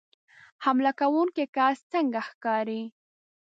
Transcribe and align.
حمله 0.63 0.91
کوونکی 0.99 1.45
کس 1.55 1.77
څنګه 1.91 2.19
ښکاري 2.29 2.81